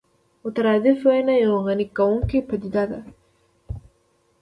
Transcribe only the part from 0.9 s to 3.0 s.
ويونه يوه غني کوونکې پدیده